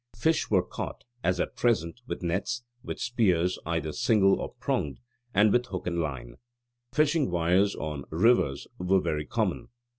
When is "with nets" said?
2.07-2.63